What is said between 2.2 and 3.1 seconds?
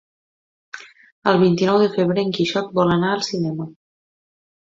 en Quixot vol